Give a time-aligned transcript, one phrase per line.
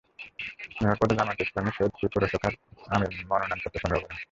[0.79, 2.53] Mayor পদে জামায়াতে ইসলামীর সৈয়দপুর পৌর শাখার
[2.87, 4.17] আমির মনোনয়নপত্র সংগ্রহ করেন।